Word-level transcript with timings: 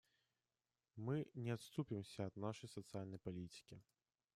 Мы 0.95 1.27
не 1.35 1.51
отступимся 1.51 2.25
от 2.25 2.35
нашей 2.35 2.67
социальной 2.67 3.19
политики. 3.19 3.79